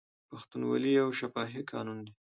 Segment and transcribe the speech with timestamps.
[0.29, 2.13] پښتونولي یو شفاهي قانون دی.